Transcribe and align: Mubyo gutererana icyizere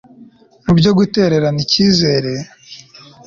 Mubyo 0.65 0.91
gutererana 0.97 1.59
icyizere 1.65 2.33